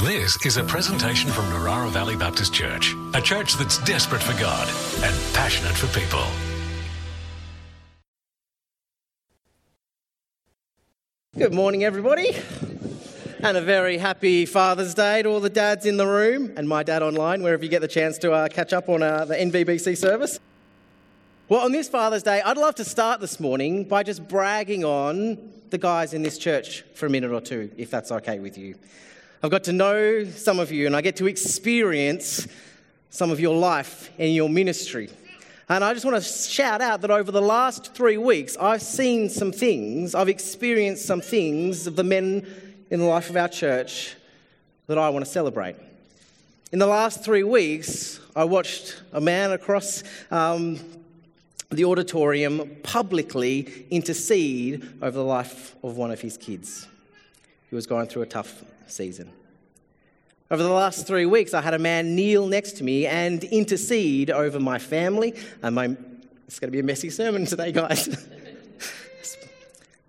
[0.00, 4.68] This is a presentation from Narara Valley Baptist Church, a church that's desperate for God
[5.02, 6.22] and passionate for people.
[11.38, 12.36] Good morning, everybody,
[13.40, 16.82] and a very happy Father's Day to all the dads in the room and my
[16.82, 19.96] dad online, wherever you get the chance to uh, catch up on uh, the NVBC
[19.96, 20.38] service.
[21.48, 25.38] Well, on this Father's Day, I'd love to start this morning by just bragging on
[25.70, 28.74] the guys in this church for a minute or two, if that's okay with you.
[29.42, 32.48] I've got to know some of you and I get to experience
[33.10, 35.10] some of your life and your ministry.
[35.68, 39.28] And I just want to shout out that over the last three weeks, I've seen
[39.28, 42.46] some things, I've experienced some things of the men
[42.90, 44.14] in the life of our church
[44.86, 45.76] that I want to celebrate.
[46.72, 50.78] In the last three weeks, I watched a man across um,
[51.70, 56.86] the auditorium publicly intercede over the life of one of his kids
[57.70, 59.30] who was going through a tough season.
[60.48, 64.30] Over the last three weeks, I had a man kneel next to me and intercede
[64.30, 65.34] over my family.
[65.60, 65.96] And my,
[66.46, 68.08] it's going to be a messy sermon today, guys.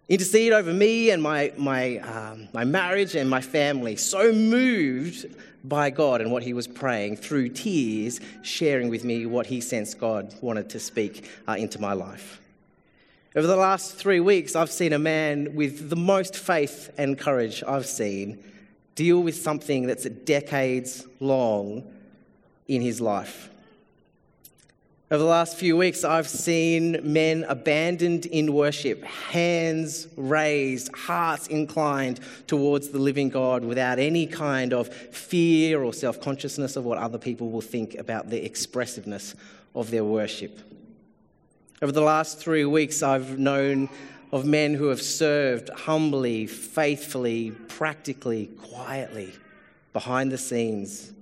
[0.10, 3.96] intercede over me and my, my, um, my marriage and my family.
[3.96, 5.26] So moved
[5.64, 10.00] by God and what he was praying through tears, sharing with me what he sensed
[10.00, 12.40] God wanted to speak uh, into my life.
[13.36, 17.64] Over the last three weeks, I've seen a man with the most faith and courage
[17.68, 18.44] I've seen
[18.98, 21.84] deal with something that's decades long
[22.68, 23.50] in his life.
[25.10, 32.20] Over the last few weeks, I've seen men abandoned in worship, hands raised, hearts inclined
[32.48, 37.18] towards the living God without any kind of fear or self consciousness of what other
[37.18, 39.34] people will think about the expressiveness
[39.76, 40.60] of their worship.
[41.82, 43.90] Over the last three weeks, I've known
[44.32, 49.34] of men who have served humbly, faithfully, practically, quietly,
[49.94, 51.14] behind the scenes,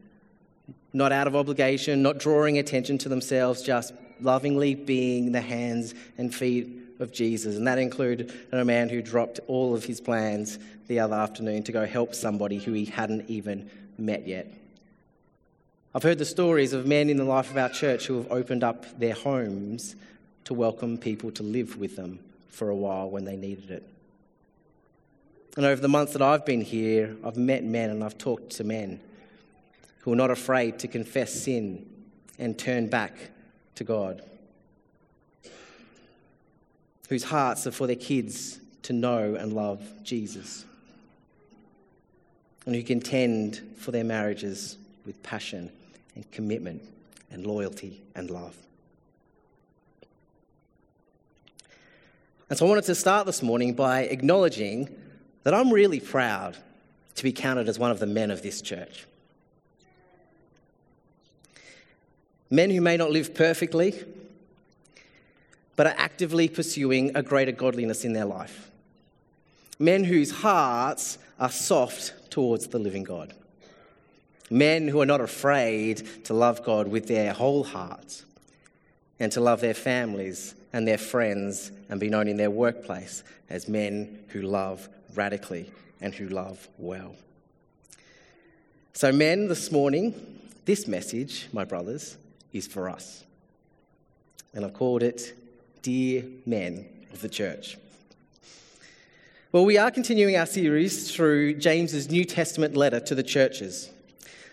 [0.91, 6.33] not out of obligation, not drawing attention to themselves, just lovingly being the hands and
[6.33, 6.67] feet
[6.99, 7.57] of Jesus.
[7.57, 10.57] And that included a man who dropped all of his plans
[10.88, 14.51] the other afternoon to go help somebody who he hadn't even met yet.
[15.94, 18.63] I've heard the stories of men in the life of our church who have opened
[18.63, 19.95] up their homes
[20.45, 22.19] to welcome people to live with them
[22.55, 23.83] for a while when they needed it.
[25.57, 28.63] And over the months that I've been here, I've met men and I've talked to
[28.63, 28.99] men
[29.99, 31.85] who are not afraid to confess sin
[32.39, 33.13] and turn back
[33.75, 34.21] to God,
[37.09, 40.65] whose hearts are for their kids to know and love Jesus,
[42.65, 45.71] and who contend for their marriages with passion
[46.15, 46.81] and commitment
[47.31, 48.55] and loyalty and love.
[52.50, 54.95] And so I wanted to start this morning by acknowledging
[55.44, 56.56] that I'm really proud
[57.16, 59.07] to be counted as one of the men of this church.
[62.51, 63.95] Men who may not live perfectly,
[65.75, 68.69] but are actively pursuing a greater godliness in their life.
[69.79, 73.33] Men whose hearts are soft towards the living God.
[74.51, 78.23] Men who are not afraid to love God with their whole hearts
[79.19, 83.69] and to love their families and their friends and be known in their workplace as
[83.69, 85.72] men who love radically
[86.02, 87.16] and who love well.
[88.91, 90.13] So, men, this morning,
[90.66, 92.18] this message, my brothers,
[92.52, 93.24] is for us.
[94.53, 95.34] And I've called it
[95.81, 97.78] Dear Men of the Church.
[99.53, 103.92] Well, we are continuing our series through James's New Testament letter to the churches.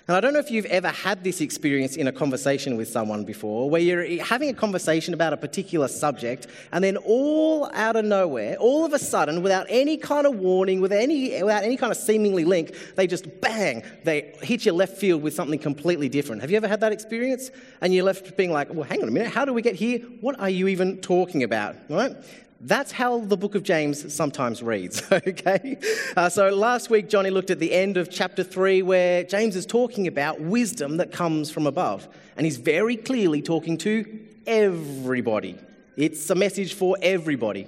[0.09, 3.25] And I don't know if you've ever had this experience in a conversation with someone
[3.25, 8.05] before, where you're having a conversation about a particular subject, and then all out of
[8.05, 11.93] nowhere, all of a sudden, without any kind of warning, with any, without any kind
[11.93, 16.41] of seemingly link, they just bang, they hit your left field with something completely different.
[16.41, 17.51] Have you ever had that experience?
[17.81, 20.01] And you're left being like, well, hang on a minute, how do we get here?
[20.21, 21.77] What are you even talking about?
[21.89, 22.17] Right?
[22.65, 25.79] That's how the book of James sometimes reads, okay?
[26.17, 29.67] Uh, so last week, Johnny looked at the end of chapter 3 where James is
[29.67, 32.07] talking about wisdom that comes from above.
[32.37, 35.59] And he's very clearly talking to everybody.
[35.97, 37.67] It's a message for everybody.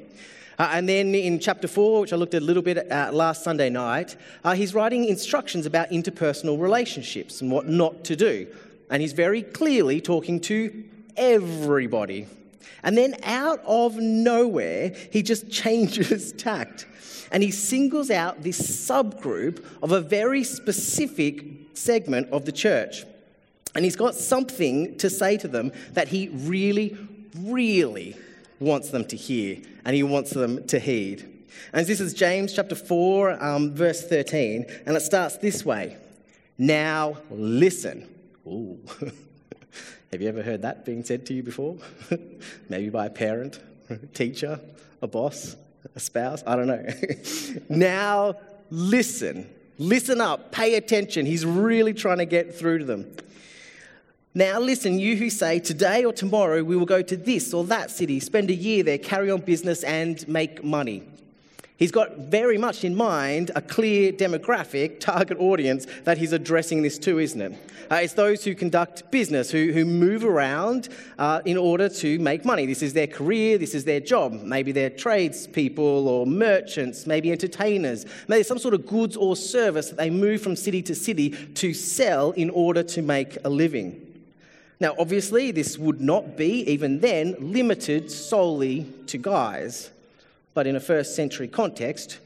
[0.60, 3.42] Uh, and then in chapter 4, which I looked at a little bit uh, last
[3.42, 4.14] Sunday night,
[4.44, 8.46] uh, he's writing instructions about interpersonal relationships and what not to do.
[8.90, 10.84] And he's very clearly talking to
[11.16, 12.28] everybody.
[12.82, 16.86] And then out of nowhere, he just changes tact.
[17.32, 21.44] And he singles out this subgroup of a very specific
[21.74, 23.04] segment of the church.
[23.74, 26.96] And he's got something to say to them that he really,
[27.40, 28.16] really
[28.60, 31.28] wants them to hear and he wants them to heed.
[31.72, 35.96] And this is James chapter 4, um, verse 13, and it starts this way
[36.56, 38.08] Now listen.
[38.46, 38.78] Ooh.
[40.14, 41.76] Have you ever heard that being said to you before?
[42.68, 43.58] Maybe by a parent,
[44.14, 44.60] teacher,
[45.02, 45.56] a boss,
[45.96, 46.44] a spouse?
[46.46, 46.86] I don't know.
[47.68, 48.36] now
[48.70, 49.50] listen.
[49.76, 50.52] Listen up.
[50.52, 51.26] Pay attention.
[51.26, 53.12] He's really trying to get through to them.
[54.34, 57.90] Now, listen, you who say, today or tomorrow we will go to this or that
[57.90, 61.02] city, spend a year there, carry on business, and make money.
[61.76, 66.98] He's got very much in mind a clear demographic, target audience that he's addressing this
[67.00, 67.52] to, isn't it?
[67.90, 70.88] Uh, it's those who conduct business, who, who move around
[71.18, 72.64] uh, in order to make money.
[72.64, 74.34] This is their career, this is their job.
[74.34, 78.06] Maybe they're tradespeople or merchants, maybe entertainers.
[78.28, 81.74] Maybe some sort of goods or service that they move from city to city to
[81.74, 84.00] sell in order to make a living.
[84.78, 89.90] Now, obviously, this would not be, even then, limited solely to guys.
[90.54, 92.18] But in a first century context,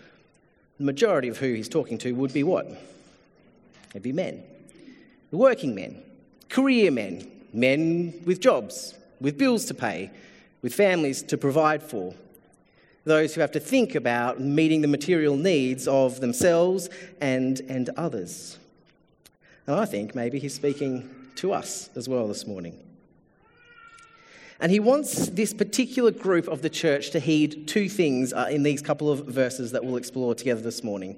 [0.79, 2.69] the majority of who he's talking to would be what?
[3.93, 4.43] They'd be men.
[5.33, 6.03] Working men,
[6.49, 10.11] career men, men with jobs, with bills to pay,
[10.63, 12.15] with families to provide for.
[13.05, 16.91] Those who have to think about meeting the material needs of themselves
[17.21, 18.59] and, and others.
[19.67, 22.79] And I think maybe he's speaking to us as well this morning.
[24.61, 28.65] And he wants this particular group of the church to heed two things uh, in
[28.65, 31.17] these couple of verses that we'll explore together this morning.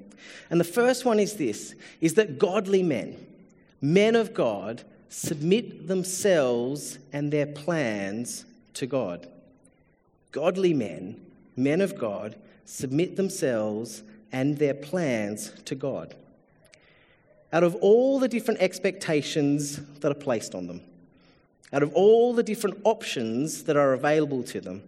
[0.51, 3.17] And the first one is this is that godly men,
[3.81, 8.45] men of God, submit themselves and their plans
[8.75, 9.27] to God.
[10.33, 11.21] Godly men,
[11.57, 14.03] men of God, submit themselves
[14.33, 16.15] and their plans to God.
[17.53, 20.83] Out of all the different expectations that are placed on them,
[21.72, 24.82] out of all the different options that are available to them,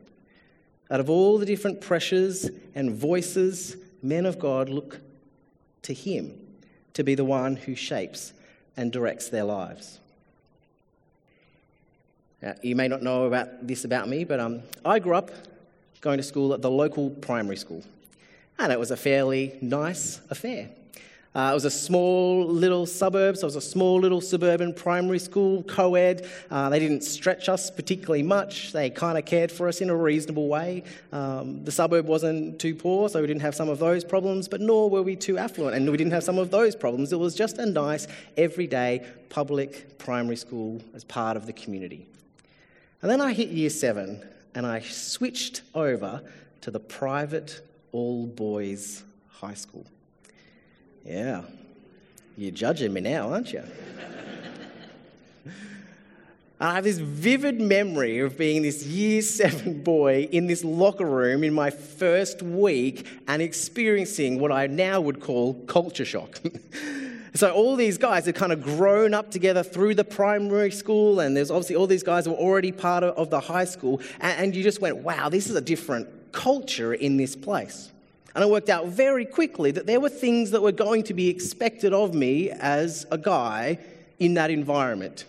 [0.91, 5.01] out of all the different pressures and voices, men of God look
[5.83, 6.39] to Him
[6.95, 8.33] to be the one who shapes
[8.77, 9.99] and directs their lives.
[12.43, 15.31] Now, you may not know about this about me, but um, I grew up
[16.01, 17.85] going to school at the local primary school,
[18.59, 20.69] and it was a fairly nice affair.
[21.35, 25.19] Uh, it was a small little suburb, so it was a small little suburban primary
[25.19, 26.29] school, co ed.
[26.51, 28.73] Uh, they didn't stretch us particularly much.
[28.73, 30.85] They kind of cared for us in a reasonable way.
[31.11, 34.61] Um, the suburb wasn't too poor, so we didn't have some of those problems, but
[34.61, 37.15] nor were we too affluent, and we didn't have some of those problems.
[37.15, 38.07] It was just a nice,
[38.37, 42.07] everyday public primary school as part of the community.
[43.01, 44.23] And then I hit year seven,
[44.55, 46.23] and I switched over
[46.61, 49.87] to the private all boys high school.
[51.05, 51.43] Yeah.
[52.37, 53.63] You're judging me now, aren't you?
[56.63, 61.43] I have this vivid memory of being this year seven boy in this locker room
[61.43, 66.41] in my first week and experiencing what I now would call culture shock.
[67.35, 71.37] so, all these guys had kind of grown up together through the primary school, and
[71.37, 74.81] there's obviously all these guys were already part of, the high school, and you just
[74.81, 77.92] went, wow, this is a different culture in this place.
[78.35, 81.29] And I worked out very quickly that there were things that were going to be
[81.29, 83.79] expected of me as a guy
[84.19, 85.27] in that environment.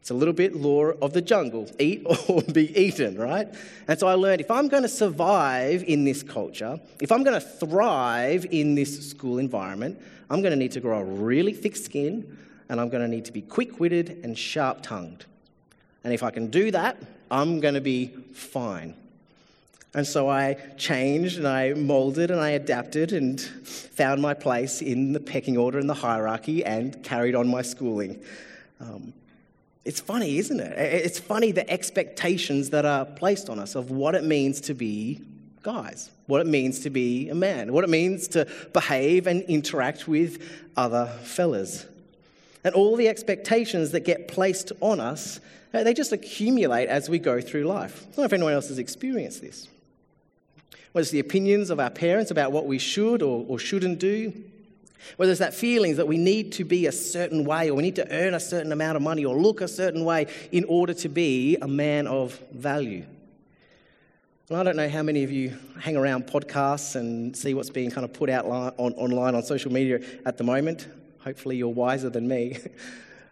[0.00, 3.48] It's a little bit law of the jungle eat or be eaten, right?
[3.88, 7.40] And so I learned if I'm going to survive in this culture, if I'm going
[7.40, 9.98] to thrive in this school environment,
[10.30, 12.36] I'm going to need to grow a really thick skin
[12.68, 15.24] and I'm going to need to be quick witted and sharp tongued.
[16.04, 16.98] And if I can do that,
[17.30, 18.94] I'm going to be fine.
[19.94, 25.12] And so I changed and I molded and I adapted and found my place in
[25.12, 28.20] the pecking order and the hierarchy and carried on my schooling.
[28.80, 29.12] Um,
[29.84, 30.76] it's funny, isn't it?
[30.76, 35.20] It's funny the expectations that are placed on us of what it means to be
[35.62, 40.08] guys, what it means to be a man, what it means to behave and interact
[40.08, 40.42] with
[40.76, 41.86] other fellas.
[42.64, 45.40] And all the expectations that get placed on us,
[45.72, 48.02] they just accumulate as we go through life.
[48.02, 49.68] I don't know if anyone else has experienced this
[50.94, 54.32] whether it's the opinions of our parents about what we should or, or shouldn't do,
[55.16, 57.96] whether it's that feeling that we need to be a certain way or we need
[57.96, 61.08] to earn a certain amount of money or look a certain way in order to
[61.08, 63.04] be a man of value.
[64.48, 67.90] And I don't know how many of you hang around podcasts and see what's being
[67.90, 70.86] kind of put out on, online on social media at the moment.
[71.24, 72.58] Hopefully, you're wiser than me.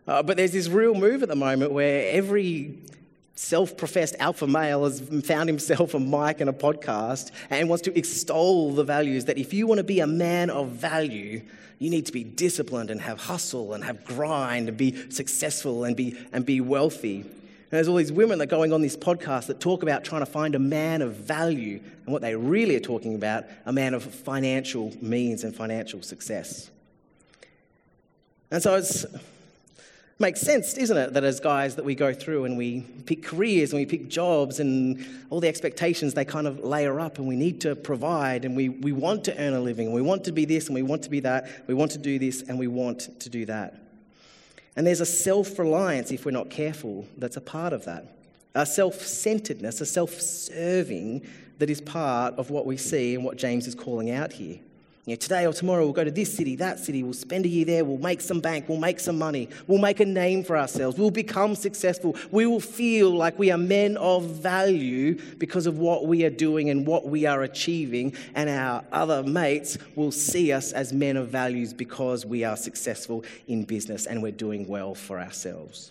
[0.04, 2.76] Uh, but there's this real move at the moment where every
[3.35, 7.99] self professed alpha male has found himself a mic and a podcast and wants to
[7.99, 11.43] extol the values that if you want to be a man of value,
[11.79, 15.97] you need to be disciplined and have hustle and have grind and be successful and
[15.97, 17.23] be, and be wealthy.
[17.73, 20.21] And there's all these women that are going on this podcast that talk about trying
[20.21, 23.95] to find a man of value, and what they really are talking about, a man
[23.95, 26.71] of financial means and financial success.
[28.51, 29.07] And so it's
[30.19, 33.73] makes sense, isn't it, that as guys that we go through and we pick careers
[33.73, 37.37] and we pick jobs and all the expectations they kind of layer up and we
[37.37, 40.33] need to provide and we, we want to earn a living and we want to
[40.33, 42.69] be this and we want to be that, we want to do this and we
[42.69, 43.83] want to do that.
[44.76, 48.16] And there's a self reliance, if we're not careful, that's a part of that.
[48.54, 51.26] A self centeredness, a self serving
[51.59, 54.59] that is part of what we see and what James is calling out here.
[55.05, 57.49] You know, today or tomorrow we'll go to this city, that city, we'll spend a
[57.49, 60.57] year there, we'll make some bank, we'll make some money, we'll make a name for
[60.57, 65.79] ourselves, we'll become successful, we will feel like we are men of value because of
[65.79, 70.53] what we are doing and what we are achieving, and our other mates will see
[70.53, 74.95] us as men of values because we are successful in business and we're doing well
[74.95, 75.91] for ourselves.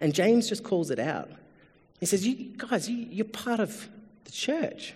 [0.00, 1.28] And James just calls it out.
[1.98, 3.88] He says, You guys, you, you're part of
[4.22, 4.94] the church.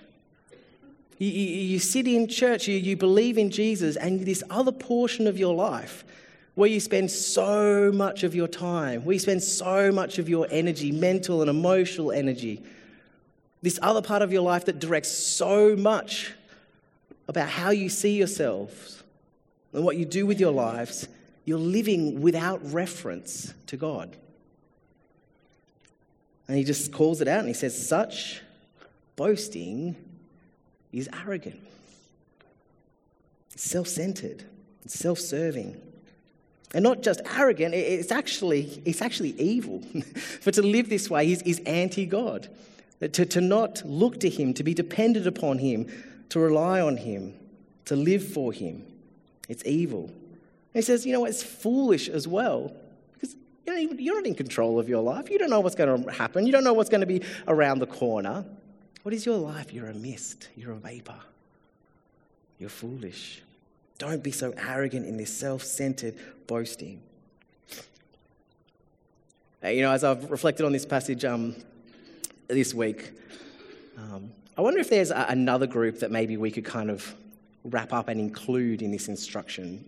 [1.18, 5.26] You, you, you sit in church, you, you believe in Jesus, and this other portion
[5.26, 6.04] of your life
[6.54, 10.46] where you spend so much of your time, where you spend so much of your
[10.50, 12.62] energy, mental and emotional energy,
[13.62, 16.32] this other part of your life that directs so much
[17.28, 19.02] about how you see yourselves
[19.73, 21.08] and what you do with your lives,
[21.44, 24.16] you're living without reference to God.
[26.49, 28.40] And he just calls it out and he says, Such
[29.16, 29.96] boasting
[30.98, 31.60] is arrogant,
[33.54, 34.44] self centered,
[34.86, 35.80] self serving.
[36.74, 39.80] And not just arrogant, it's actually, it's actually evil.
[40.40, 42.48] For to live this way is, is anti God.
[43.00, 45.86] To, to not look to Him, to be dependent upon Him,
[46.30, 47.34] to rely on Him,
[47.84, 48.84] to live for Him.
[49.48, 50.04] It's evil.
[50.04, 50.12] And
[50.74, 52.72] he says, you know, it's foolish as well.
[53.14, 55.30] Because you're not in control of your life.
[55.30, 56.46] You don't know what's going to happen.
[56.46, 58.44] You don't know what's going to be around the corner.
[59.06, 59.72] What is your life?
[59.72, 61.20] You're a mist, you're a vapor,
[62.58, 63.40] you're foolish.
[63.98, 66.16] Don't be so arrogant in this self centered
[66.48, 67.00] boasting.
[69.62, 71.54] You know, as I've reflected on this passage um,
[72.48, 73.12] this week,
[73.96, 77.14] um, I wonder if there's a, another group that maybe we could kind of
[77.62, 79.84] wrap up and include in this instruction.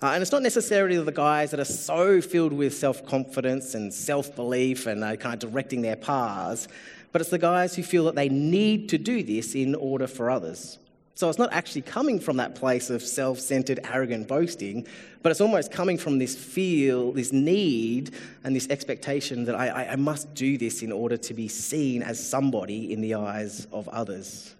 [0.00, 3.92] Uh, and it's not necessarily the guys that are so filled with self confidence and
[3.92, 6.68] self belief and are kind of directing their paths,
[7.16, 10.28] but it's the guys who feel that they need to do this in order for
[10.28, 10.76] others.
[11.14, 14.86] So it's not actually coming from that place of self centered, arrogant boasting,
[15.22, 18.10] but it's almost coming from this feel, this need,
[18.44, 22.22] and this expectation that I, I, must do this in order to be seen as
[22.22, 24.54] somebody in the eyes of others.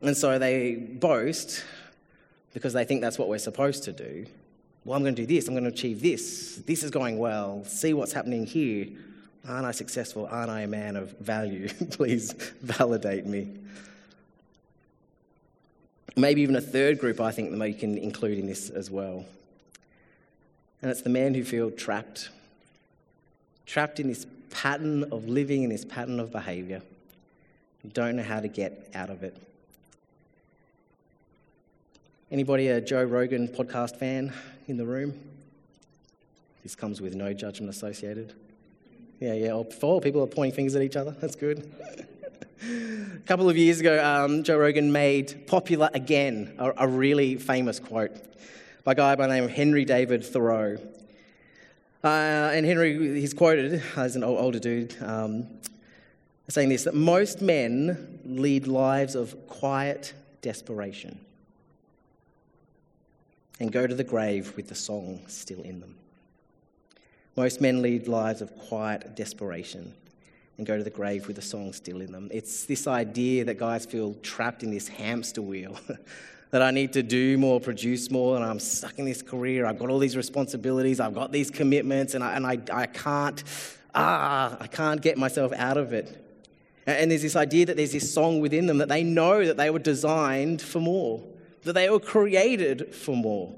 [0.00, 1.64] And so they boast
[2.54, 4.26] because they think that's what we're supposed to do.
[4.84, 7.64] Well, I'm going to do this, I'm going to achieve this, this is going well,
[7.64, 8.86] see what's happening here.
[9.48, 10.28] Aren't I successful?
[10.30, 11.68] Aren't I a man of value?
[11.90, 12.32] Please
[12.62, 13.48] validate me.
[16.16, 19.24] Maybe even a third group I think that you can include in this as well.
[20.80, 22.28] And it's the men who feel trapped,
[23.66, 26.82] trapped in this pattern of living, in this pattern of behavior,
[27.92, 29.36] don't know how to get out of it.
[32.30, 34.32] Anybody a Joe Rogan podcast fan
[34.68, 35.18] in the room?
[36.62, 38.34] This comes with no judgment associated.
[39.22, 39.62] Yeah, yeah.
[39.62, 41.12] Four people are pointing fingers at each other.
[41.12, 41.72] That's good.
[42.60, 47.78] a couple of years ago, um, Joe Rogan made popular again a, a, really famous
[47.78, 48.10] quote
[48.82, 50.76] by a guy by the name of Henry David Thoreau.
[52.02, 52.08] Uh,
[52.52, 55.46] and Henry, he's quoted as an older dude, um,
[56.48, 61.20] saying this that most men lead lives of quiet desperation
[63.60, 65.94] and go to the grave with the song still in them.
[67.36, 69.94] Most men lead lives of quiet desperation
[70.58, 72.28] and go to the grave with a song still in them.
[72.30, 75.78] It's this idea that guys feel trapped in this hamster wheel.
[76.50, 79.64] that I need to do more, produce more, and I'm stuck in this career.
[79.64, 83.42] I've got all these responsibilities, I've got these commitments, and I, and I, I can't,
[83.94, 86.18] ah, I can't get myself out of it.
[86.86, 89.70] And there's this idea that there's this song within them that they know that they
[89.70, 91.22] were designed for more,
[91.62, 93.54] that they were created for more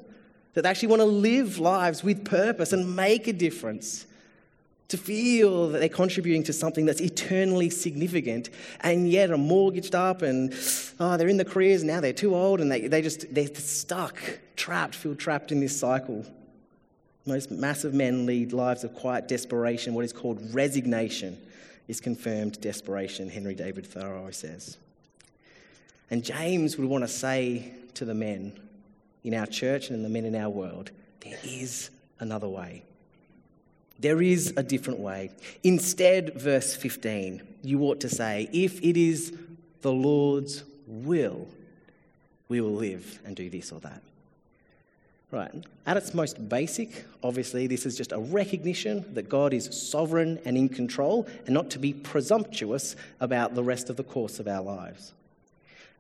[0.54, 4.06] that they actually want to live lives with purpose and make a difference,
[4.88, 10.22] to feel that they're contributing to something that's eternally significant, and yet are mortgaged up
[10.22, 10.54] and
[11.00, 14.18] oh, they're in the careers now, they're too old and they, they just, they're stuck,
[14.56, 16.24] trapped, feel trapped in this cycle.
[17.26, 19.94] Most massive men lead lives of quiet desperation.
[19.94, 21.38] What is called resignation
[21.88, 24.76] is confirmed desperation, Henry David Thoreau says.
[26.10, 28.52] And James would want to say to the men,
[29.24, 30.90] in our church and in the men in our world,
[31.20, 31.90] there is
[32.20, 32.84] another way.
[33.98, 35.30] There is a different way.
[35.62, 39.32] Instead, verse 15, you ought to say, if it is
[39.82, 41.48] the Lord's will,
[42.48, 44.02] we will live and do this or that.
[45.30, 45.52] Right.
[45.86, 50.56] At its most basic, obviously, this is just a recognition that God is sovereign and
[50.56, 54.62] in control, and not to be presumptuous about the rest of the course of our
[54.62, 55.12] lives.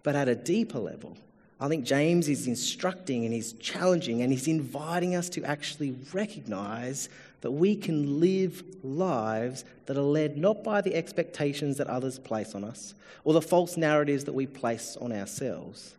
[0.04, 1.16] But at a deeper level,
[1.60, 7.08] I think James is instructing and he's challenging and he's inviting us to actually recognize
[7.42, 12.54] that we can live lives that are led not by the expectations that others place
[12.54, 15.94] on us or the false narratives that we place on ourselves,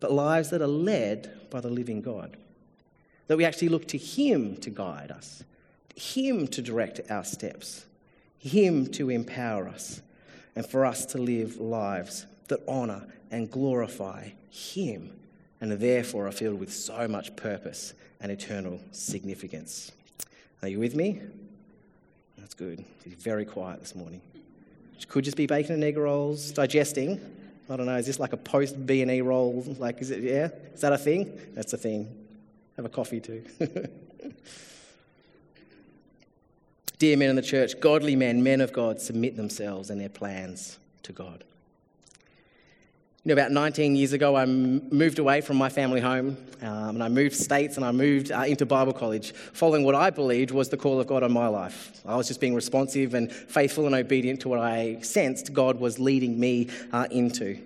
[0.00, 2.36] but lives that are led by the living God.
[3.28, 5.44] That we actually look to Him to guide us,
[5.94, 7.86] Him to direct our steps,
[8.38, 10.02] Him to empower us,
[10.56, 15.10] and for us to live lives that honour and glorify Him
[15.60, 19.90] and therefore are filled with so much purpose and eternal significance.
[20.62, 21.20] Are you with me?
[22.38, 22.84] That's good.
[23.04, 24.20] It's very quiet this morning.
[25.08, 27.20] Could just be bacon and egg rolls, digesting.
[27.68, 27.96] I don't know.
[27.96, 29.64] Is this like a post B and E roll?
[29.78, 30.22] Like, is it?
[30.22, 31.38] Yeah, is that a thing?
[31.54, 32.08] That's a thing.
[32.76, 33.44] Have a coffee too.
[36.98, 40.78] Dear men in the church, godly men, men of God, submit themselves and their plans
[41.02, 41.44] to God.
[43.24, 47.04] You know, about 19 years ago, I moved away from my family home um, and
[47.04, 50.70] I moved states and I moved uh, into Bible college, following what I believed was
[50.70, 52.00] the call of God on my life.
[52.04, 56.00] I was just being responsive and faithful and obedient to what I sensed God was
[56.00, 57.60] leading me uh, into.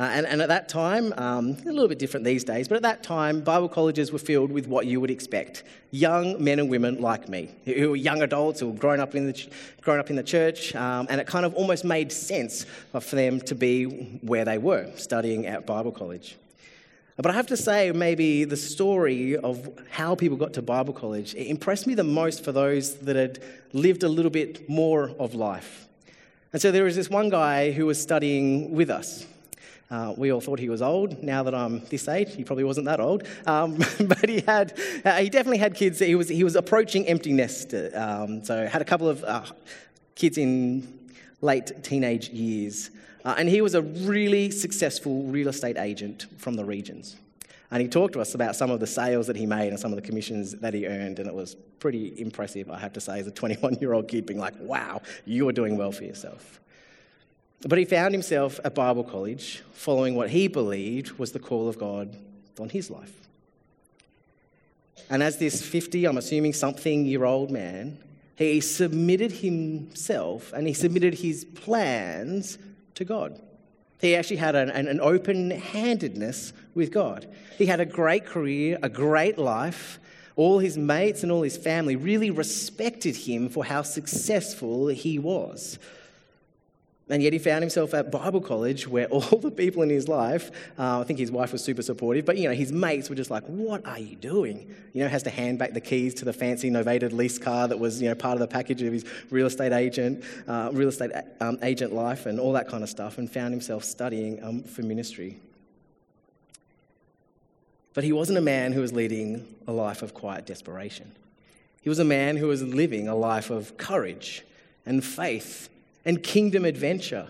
[0.00, 2.80] Uh, and, and, at that time, um, a little bit different these days, but at
[2.80, 7.02] that time, Bible colleges were filled with what you would expect young men and women
[7.02, 9.48] like me, who were young adults who were grown up in the,
[9.82, 12.64] grown up in the church, um, and it kind of almost made sense
[12.98, 13.84] for them to be
[14.22, 16.38] where they were, studying at Bible college.
[17.16, 21.34] But I have to say, maybe the story of how people got to Bible college
[21.34, 23.42] impressed me the most for those that had
[23.74, 25.88] lived a little bit more of life.
[26.54, 29.26] And so there was this one guy who was studying with us.
[29.90, 31.20] Uh, we all thought he was old.
[31.22, 33.24] Now that I'm this age, he probably wasn't that old.
[33.46, 35.98] Um, but he had, uh, he definitely had kids.
[35.98, 37.74] He was, he was approaching empty nest.
[37.94, 39.44] Um, so had a couple of uh,
[40.14, 42.90] kids in late teenage years.
[43.24, 47.16] Uh, and he was a really successful real estate agent from the regions.
[47.72, 49.92] And he talked to us about some of the sales that he made and some
[49.92, 51.18] of the commissions that he earned.
[51.18, 54.26] And it was pretty impressive, I have to say, as a 21 year old kid
[54.26, 56.60] being like, wow, you are doing well for yourself.
[57.66, 61.78] But he found himself at Bible college following what he believed was the call of
[61.78, 62.16] God
[62.58, 63.12] on his life.
[65.10, 67.98] And as this 50, I'm assuming something year old man,
[68.36, 72.58] he submitted himself and he submitted his plans
[72.94, 73.38] to God.
[74.00, 77.26] He actually had an, an open handedness with God.
[77.58, 79.98] He had a great career, a great life.
[80.36, 85.78] All his mates and all his family really respected him for how successful he was.
[87.10, 90.50] And yet he found himself at Bible college where all the people in his life,
[90.78, 93.30] uh, I think his wife was super supportive, but you know, his mates were just
[93.30, 94.72] like, what are you doing?
[94.92, 97.78] You know, has to hand back the keys to the fancy novated lease car that
[97.78, 101.10] was, you know, part of the package of his real estate agent, uh, real estate
[101.40, 104.82] um, agent life and all that kind of stuff and found himself studying um, for
[104.82, 105.40] ministry.
[107.92, 111.12] But he wasn't a man who was leading a life of quiet desperation.
[111.82, 114.44] He was a man who was living a life of courage
[114.86, 115.68] and faith
[116.04, 117.28] and kingdom adventure.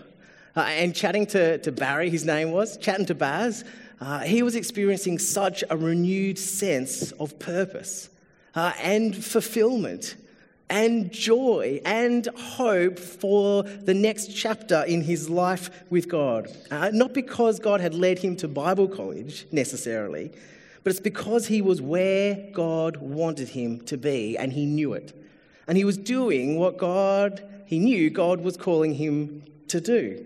[0.55, 3.63] Uh, and chatting to, to Barry, his name was, chatting to Baz,
[4.01, 8.09] uh, he was experiencing such a renewed sense of purpose
[8.55, 10.15] uh, and fulfillment
[10.69, 16.47] and joy and hope for the next chapter in his life with God.
[16.71, 20.31] Uh, not because God had led him to Bible college necessarily,
[20.83, 25.13] but it's because he was where God wanted him to be and he knew it.
[25.67, 30.25] And he was doing what God he knew God was calling him to do.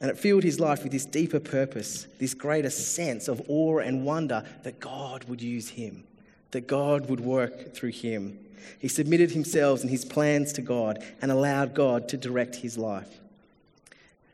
[0.00, 4.04] And it filled his life with this deeper purpose, this greater sense of awe and
[4.04, 6.04] wonder that God would use him,
[6.52, 8.38] that God would work through him.
[8.78, 13.18] He submitted himself and his plans to God and allowed God to direct his life.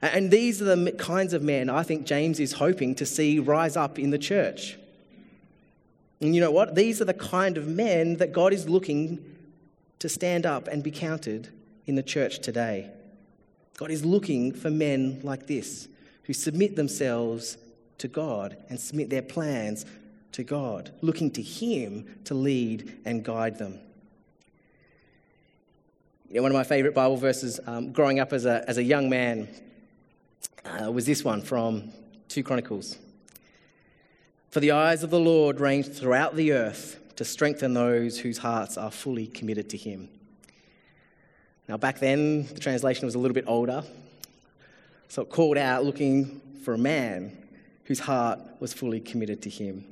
[0.02, 3.78] And these are the kinds of men I think James is hoping to see rise
[3.78, 4.76] up in the church.
[6.20, 6.74] And you know what?
[6.74, 9.35] These are the kind of men that God is looking
[9.98, 11.48] to stand up and be counted
[11.86, 12.90] in the church today.
[13.76, 15.88] God is looking for men like this
[16.24, 17.58] who submit themselves
[17.98, 19.86] to God and submit their plans
[20.32, 23.78] to God, looking to Him to lead and guide them.
[26.28, 28.82] You know, one of my favorite Bible verses um, growing up as a, as a
[28.82, 29.48] young man
[30.64, 31.92] uh, was this one from
[32.28, 32.98] 2 Chronicles.
[34.50, 38.76] For the eyes of the Lord range throughout the earth to strengthen those whose hearts
[38.76, 40.08] are fully committed to Him.
[41.68, 43.82] Now, back then, the translation was a little bit older,
[45.08, 47.36] so it called out looking for a man
[47.84, 49.84] whose heart was fully committed to him.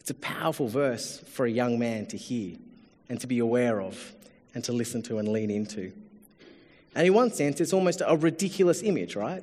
[0.00, 2.56] It's a powerful verse for a young man to hear
[3.08, 4.12] and to be aware of
[4.54, 5.92] and to listen to and lean into.
[6.94, 9.42] And in one sense, it's almost a ridiculous image, right?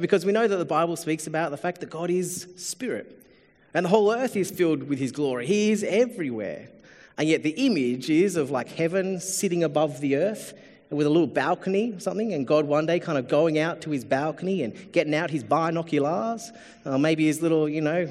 [0.00, 3.17] Because we know that the Bible speaks about the fact that God is spirit
[3.74, 5.46] and the whole earth is filled with his glory.
[5.46, 6.68] He is everywhere.
[7.16, 10.54] And yet the image is of like heaven sitting above the earth
[10.90, 13.90] with a little balcony or something, and God one day kind of going out to
[13.90, 16.50] his balcony and getting out his binoculars,
[16.84, 18.10] uh, maybe his little, you know,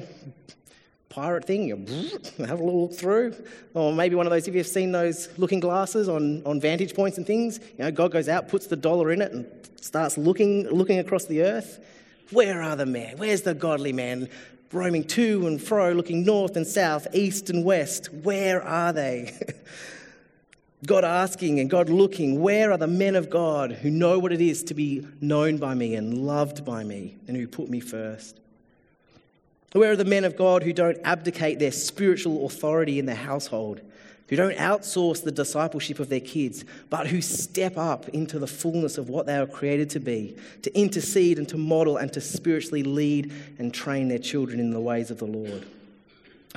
[1.08, 1.76] pirate thing, you
[2.46, 3.34] have a little look through.
[3.74, 7.18] Or maybe one of those, if you've seen those looking glasses on, on vantage points
[7.18, 9.46] and things, you know, God goes out, puts the dollar in it, and
[9.80, 11.84] starts looking, looking across the earth.
[12.30, 13.16] Where are the men?
[13.16, 14.28] Where's the godly man?
[14.72, 18.12] Roaming to and fro, looking north and south, east and west.
[18.12, 19.32] Where are they?
[20.86, 24.40] God asking and God looking, where are the men of God who know what it
[24.40, 28.38] is to be known by me and loved by me and who put me first?
[29.72, 33.80] Where are the men of God who don't abdicate their spiritual authority in their household,
[34.28, 38.98] who don't outsource the discipleship of their kids, but who step up into the fullness
[38.98, 42.82] of what they are created to be, to intercede and to model and to spiritually
[42.82, 45.66] lead and train their children in the ways of the Lord?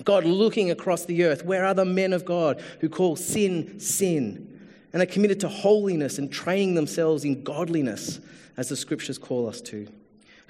[0.04, 4.48] God looking across the earth, where are the men of God who call sin sin
[4.94, 8.20] and are committed to holiness and training themselves in godliness,
[8.58, 9.88] as the scriptures call us to?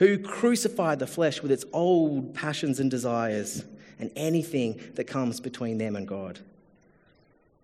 [0.02, 3.64] who crucified the flesh with its old passions and desires
[4.00, 6.40] and anything that comes between them and God.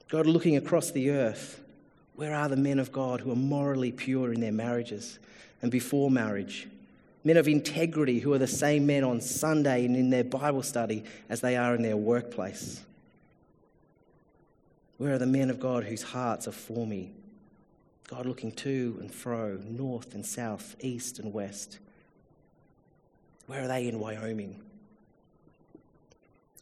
[0.10, 1.60] God looking across the earth,
[2.16, 5.20] where are the men of God who are morally pure in their marriages
[5.62, 6.68] and before marriage?
[7.24, 11.04] Men of integrity who are the same men on Sunday and in their Bible study
[11.30, 12.82] as they are in their workplace.
[14.98, 17.12] Where are the men of God whose hearts are for me?
[18.08, 21.80] God looking to and fro, north and south, east and west.
[23.48, 24.62] Where are they in Wyoming?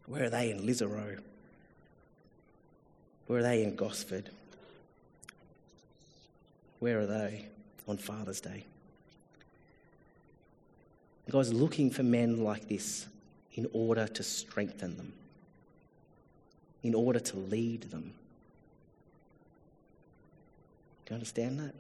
[0.08, 1.20] Where are they in Lisarow?
[3.28, 4.30] Where are they in Gosford?
[6.80, 7.46] Where are they
[7.88, 8.64] on Father's Day?
[11.30, 13.08] God's looking for men like this
[13.56, 15.14] in order to strengthen them,
[16.84, 18.14] in order to lead them.
[21.06, 21.74] Do you understand that?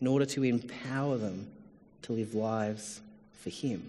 [0.00, 1.48] In order to empower them
[2.02, 3.00] to live lives
[3.40, 3.88] for Him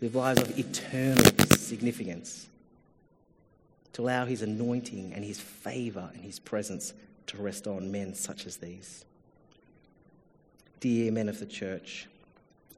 [0.00, 1.24] live lives of eternal
[1.56, 2.46] significance,
[4.00, 6.94] allow His anointing and His favor and His presence
[7.26, 9.04] to rest on men such as these.
[10.80, 12.08] Dear men of the church,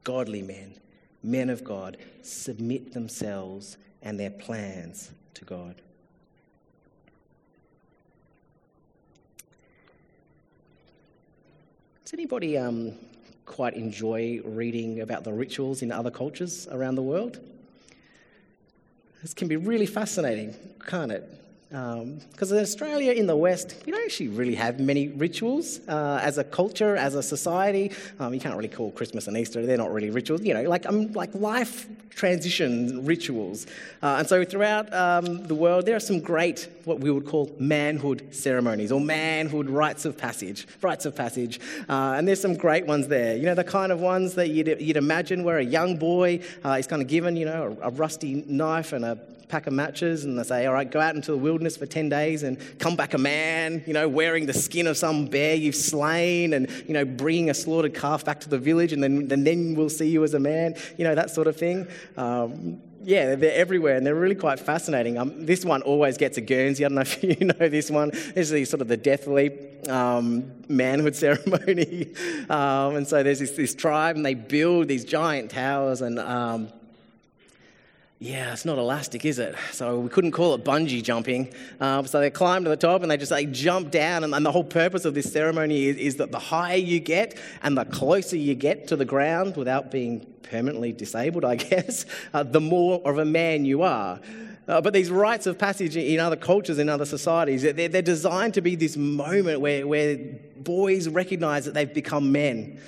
[0.03, 0.75] godly men,
[1.23, 5.75] men of God, submit themselves and their plans to God.
[12.03, 12.97] Does anybody um,
[13.45, 17.39] quite enjoy reading about the rituals in other cultures around the world.
[19.23, 20.53] This can be really fascinating,
[20.85, 21.23] can't it?
[21.73, 26.19] Because um, in Australia, in the West, we don't actually really have many rituals uh,
[26.21, 27.91] as a culture, as a society.
[28.19, 30.43] Um, you can't really call Christmas and Easter; they're not really rituals.
[30.43, 33.65] You know, like um, like life transition rituals.
[34.03, 37.51] Uh, and so, throughout um, the world, there are some great what we would call
[37.57, 40.67] manhood ceremonies or manhood rites of passage.
[40.83, 41.59] Rites of passage,
[41.89, 43.35] uh, and there's some great ones there.
[43.35, 46.73] You know, the kind of ones that you'd, you'd imagine where a young boy uh,
[46.73, 49.17] is kind of given, you know, a, a rusty knife and a
[49.53, 52.09] pack of matches and they say, all right, go out into the wilderness for 10
[52.09, 55.75] days and come back a man, you know, wearing the skin of some bear you've
[55.75, 59.45] slain and, you know, bringing a slaughtered calf back to the village and then, and
[59.45, 61.87] then we'll see you as a man, you know, that sort of thing.
[62.17, 65.19] Um, yeah, they're everywhere and they're really quite fascinating.
[65.19, 66.83] Um, this one always gets a Guernsey.
[66.83, 68.09] I don't know if you know this one.
[68.09, 72.11] This is sort of the death leap um, manhood ceremony.
[72.49, 76.69] Um, and so there's this, this, tribe and they build these giant towers and um,
[78.23, 79.53] yeah, it's not elastic, is it?
[79.73, 81.53] So we couldn't call it bungee jumping.
[81.77, 84.23] Uh, so they climb to the top and they just like jump down.
[84.23, 87.37] And, and the whole purpose of this ceremony is, is, that the higher you get
[87.63, 92.43] and the closer you get to the ground without being permanently disabled, I guess, uh,
[92.43, 94.21] the more of a man you are.
[94.69, 98.53] Uh, but these rites of passage in other cultures, in other societies, they're, they're designed
[98.53, 100.17] to be this moment where, where
[100.55, 102.79] boys recognize that they've become men.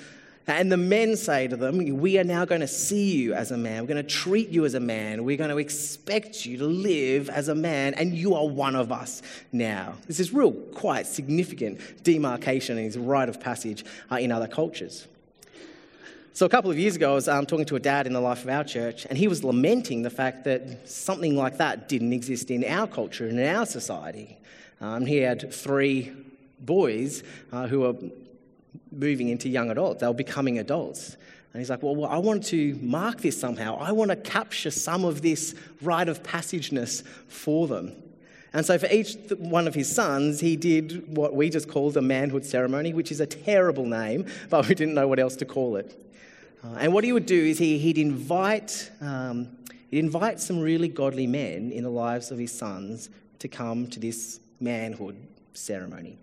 [0.48, 3.56] And the men say to them, We are now going to see you as a
[3.56, 3.82] man.
[3.82, 5.24] We're going to treat you as a man.
[5.24, 8.92] We're going to expect you to live as a man, and you are one of
[8.92, 9.94] us now.
[10.06, 15.08] This is real, quite significant demarcation and is rite of passage uh, in other cultures.
[16.32, 18.20] So, a couple of years ago, I was um, talking to a dad in the
[18.20, 22.12] life of our church, and he was lamenting the fact that something like that didn't
[22.12, 24.38] exist in our culture and in our society.
[24.80, 26.12] Um, he had three
[26.60, 27.94] boys uh, who were
[28.96, 30.00] moving into young adults.
[30.00, 31.16] They were becoming adults.
[31.52, 33.78] And he's like, well, well, I want to mark this somehow.
[33.78, 37.92] I want to capture some of this rite of passageness for them.
[38.52, 42.02] And so for each one of his sons, he did what we just called a
[42.02, 45.76] manhood ceremony, which is a terrible name, but we didn't know what else to call
[45.76, 45.98] it.
[46.64, 49.48] Uh, and what he would do is he, would invite, um,
[49.90, 54.00] he'd invite some really godly men in the lives of his sons to come to
[54.00, 55.16] this manhood
[55.54, 56.18] ceremony.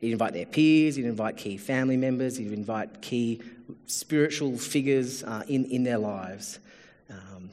[0.00, 3.40] He'd invite their peers, he'd invite key family members, he'd invite key
[3.86, 6.58] spiritual figures uh, in, in their lives.
[7.10, 7.50] Um,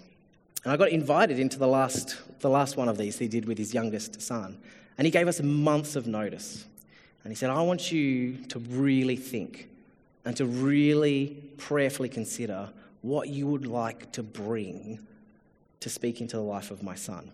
[0.64, 3.58] and I got invited into the last, the last one of these he did with
[3.58, 4.58] his youngest son.
[4.98, 6.66] And he gave us months of notice.
[7.24, 9.70] And he said, I want you to really think
[10.26, 12.70] and to really prayerfully consider
[13.02, 15.00] what you would like to bring
[15.80, 17.32] to speak into the life of my son.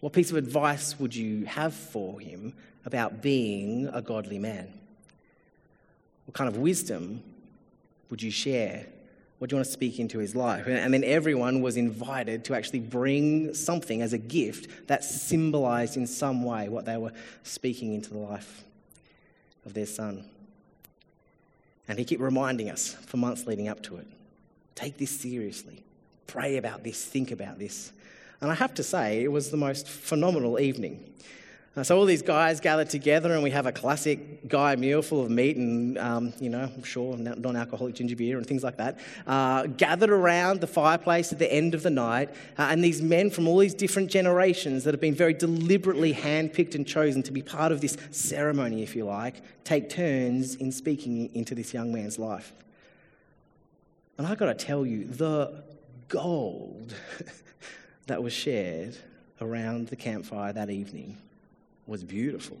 [0.00, 4.72] What piece of advice would you have for him about being a godly man?
[6.26, 7.22] What kind of wisdom
[8.10, 8.86] would you share?
[9.38, 10.66] What do you want to speak into his life?
[10.66, 16.06] And then everyone was invited to actually bring something as a gift that symbolized in
[16.06, 18.64] some way what they were speaking into the life
[19.66, 20.24] of their son.
[21.88, 24.06] And he kept reminding us for months leading up to it
[24.74, 25.82] take this seriously,
[26.26, 27.92] pray about this, think about this.
[28.40, 31.12] And I have to say, it was the most phenomenal evening.
[31.74, 35.22] Uh, so all these guys gather together and we have a classic guy meal full
[35.22, 38.98] of meat and, um, you know, I'm sure non-alcoholic ginger beer and things like that,
[39.26, 42.28] uh, gathered around the fireplace at the end of the night.
[42.58, 46.74] Uh, and these men from all these different generations that have been very deliberately handpicked
[46.74, 51.34] and chosen to be part of this ceremony, if you like, take turns in speaking
[51.34, 52.52] into this young man's life.
[54.18, 55.62] And I've got to tell you, the
[56.08, 56.94] gold
[58.08, 58.94] that was shared
[59.40, 61.16] around the campfire that evening
[61.86, 62.58] was beautiful.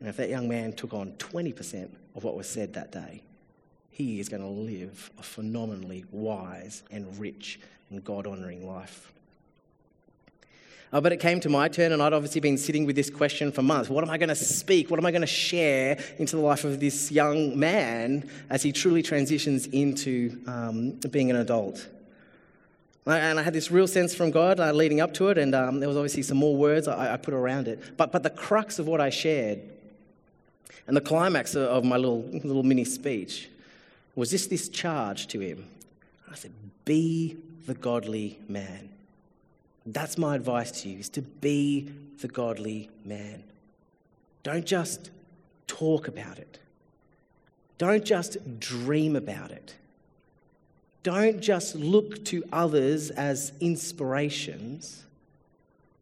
[0.00, 3.22] And if that young man took on 20% of what was said that day,
[3.90, 7.60] he is going to live a phenomenally wise and rich
[7.90, 9.12] and God honoring life.
[10.92, 13.50] Uh, but it came to my turn, and I'd obviously been sitting with this question
[13.50, 13.90] for months.
[13.90, 14.90] What am I going to speak?
[14.90, 18.70] What am I going to share into the life of this young man as he
[18.70, 21.88] truly transitions into um, being an adult?
[23.06, 25.80] And I had this real sense from God uh, leading up to it, and um,
[25.80, 27.96] there was obviously some more words I, I, put around it.
[27.98, 29.60] But, but the crux of what I shared
[30.86, 33.50] and the climax of my little, little mini speech
[34.14, 35.66] was just this charge to him.
[36.30, 36.52] I said,
[36.84, 37.36] Be
[37.66, 38.88] the godly man.
[39.86, 41.90] That's my advice to you, is to be
[42.20, 43.42] the godly man.
[44.42, 45.10] Don't just
[45.66, 46.58] talk about it.
[47.76, 49.74] Don't just dream about it.
[51.04, 55.04] Don't just look to others as inspirations.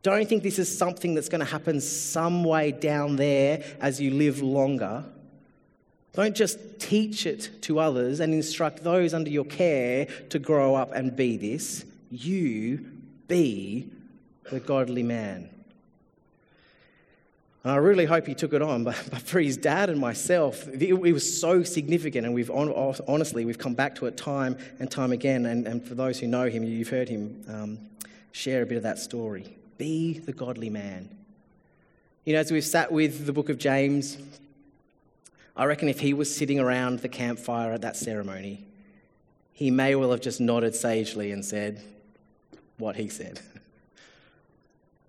[0.04, 4.12] Don't think this is something that's going to happen some way down there as you
[4.12, 5.04] live longer.
[6.12, 10.92] Don't just teach it to others and instruct those under your care to grow up
[10.92, 11.84] and be this.
[12.10, 12.86] You
[13.26, 13.90] be
[14.50, 15.51] the godly man.
[17.64, 18.85] And I really hope he took it on.
[18.92, 22.27] But, but for his dad and myself, it, it, was so significant.
[22.27, 25.46] And we've honestly, we've come back to it time and time again.
[25.46, 27.79] And, and for those who know him, you've heard him um,
[28.33, 29.57] share a bit of that story.
[29.79, 31.09] Be the godly man.
[32.25, 34.16] You know, as we've sat with the book of James,
[35.57, 38.64] I reckon if he was sitting around the campfire at that ceremony,
[39.53, 41.83] he may well have just nodded sagely and said
[42.79, 43.40] what he said.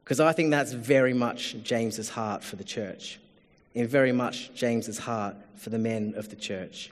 [0.03, 3.19] Because I think that's very much James's heart for the church,
[3.73, 6.91] and very much James's heart for the men of the church.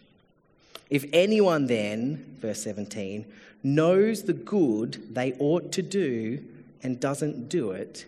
[0.89, 3.26] If anyone then, verse 17,
[3.63, 6.43] knows the good they ought to do
[6.84, 8.06] and doesn't do it,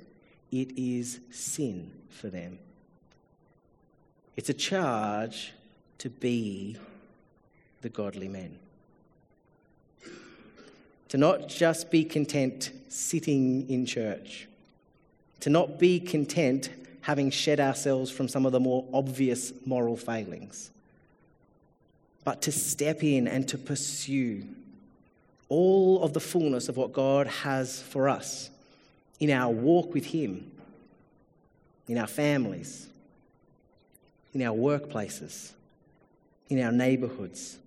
[0.51, 2.59] it is sin for them.
[4.35, 5.53] It's a charge
[5.99, 6.77] to be
[7.81, 8.57] the godly men.
[11.09, 14.47] To not just be content sitting in church
[15.43, 16.69] to not be content
[17.01, 20.71] having shed ourselves from some of the more obvious moral failings,
[22.23, 24.45] but to step in and to pursue
[25.49, 28.51] all of the fullness of what God has for us
[29.19, 30.49] in our walk with Him,
[31.89, 32.87] in our families,
[34.33, 35.51] in our workplaces,
[36.47, 37.57] in our neighborhoods.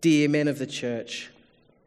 [0.00, 1.30] Dear men of the church,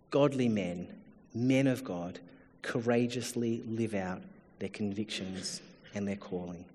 [0.09, 0.87] godly men,
[1.35, 2.19] men of God,
[2.61, 4.21] courageously live out
[4.59, 5.61] their convictions,
[5.93, 6.65] and their calling.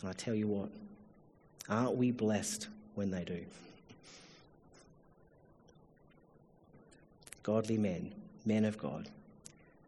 [0.00, 0.70] And I tell you what,
[1.68, 3.44] aren't we blessed when they do?
[7.42, 8.12] Godly men,
[8.44, 9.08] men of God,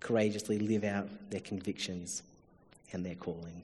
[0.01, 2.23] courageously live out their convictions
[2.93, 3.63] and their calling.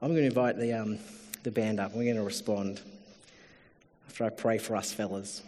[0.00, 0.98] I'm going to invite the, um,
[1.44, 1.92] the band up.
[1.94, 2.80] We're going to respond
[4.06, 5.42] after I pray for us fellas.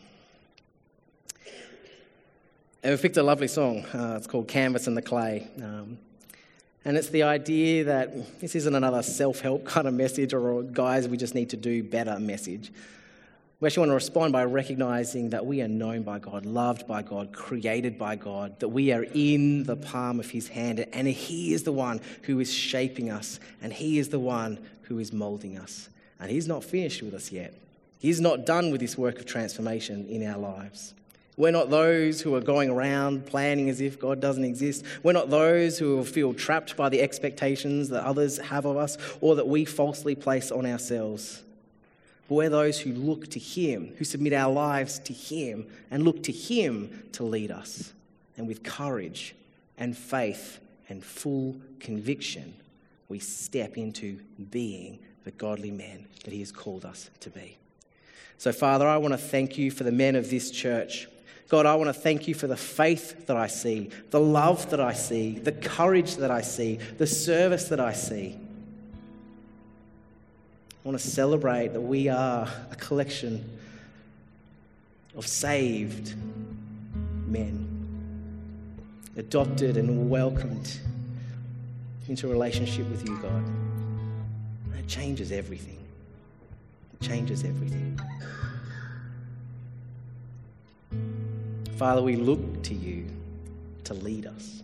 [2.87, 3.85] And we've picked a lovely song.
[3.87, 5.49] Uh, it's called Canvas and the Clay.
[5.61, 5.99] Um,
[6.85, 11.09] and it's the idea that this isn't another self help kind of message or, guys,
[11.09, 12.71] we just need to do better message.
[13.59, 17.03] We actually want to respond by recognizing that we are known by God, loved by
[17.03, 21.55] God, created by God, that we are in the palm of His hand, and He
[21.55, 25.59] is the one who is shaping us, and He is the one who is molding
[25.59, 25.89] us.
[26.21, 27.53] And He's not finished with us yet.
[27.99, 30.95] He's not done with this work of transformation in our lives.
[31.37, 34.85] We're not those who are going around planning as if God doesn't exist.
[35.03, 39.37] We're not those who feel trapped by the expectations that others have of us or
[39.37, 41.43] that we falsely place on ourselves.
[42.29, 46.23] But we're those who look to Him, who submit our lives to Him and look
[46.25, 47.93] to Him to lead us.
[48.39, 49.35] And with courage
[49.77, 52.55] and faith and full conviction,
[53.09, 54.19] we step into
[54.51, 57.59] being the godly men that He has called us to be.
[58.39, 61.09] So, Father, I want to thank you for the men of this church.
[61.49, 64.81] God, I want to thank you for the faith that I see, the love that
[64.81, 68.37] I see, the courage that I see, the service that I see.
[70.85, 73.49] I want to celebrate that we are a collection
[75.17, 76.17] of saved
[77.27, 77.69] men,
[79.17, 80.79] adopted and welcomed
[82.09, 83.45] into a relationship with you, God.
[84.79, 85.79] It changes everything.
[86.95, 88.01] It changes everything.
[91.77, 93.07] Father, we look to you
[93.85, 94.63] to lead us.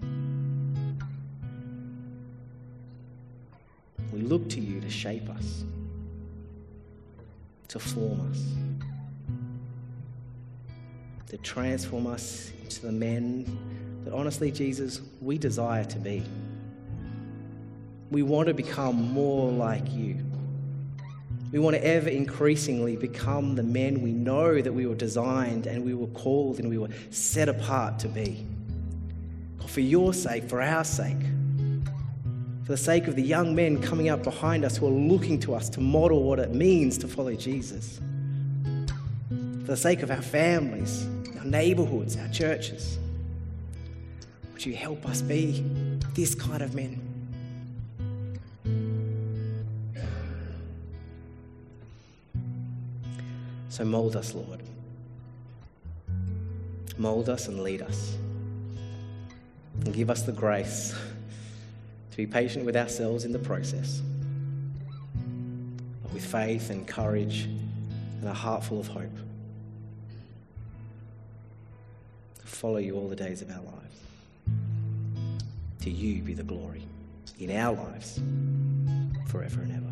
[4.13, 5.65] We look to you to shape us
[7.73, 8.45] to form us,
[11.31, 13.47] to transform us into the men
[14.05, 16.23] that honestly, Jesus, we desire to be.
[18.11, 20.19] We want to become more like you.
[21.53, 25.85] We want to ever increasingly become the men we know that we were designed and
[25.85, 28.47] we were called and we were set apart to be.
[29.67, 31.23] For your sake, for our sake
[32.65, 35.55] for the sake of the young men coming up behind us who are looking to
[35.55, 38.01] us to model what it means to follow Jesus,
[39.31, 42.99] for the sake of our families, our neighborhoods, our churches.
[44.53, 45.65] Would you help us be
[46.15, 47.02] this kind of men?
[53.73, 54.63] So mold us, Lord.
[56.99, 58.19] Mold us and lead us.
[59.81, 60.95] And give us the grace
[62.11, 64.03] to be patient with ourselves in the process,
[66.13, 67.45] with faith and courage
[68.21, 69.17] and a heart full of hope.
[72.41, 74.01] To follow you all the days of our lives.
[75.81, 76.83] To you be the glory
[77.39, 78.21] in our lives
[79.29, 79.92] forever and ever.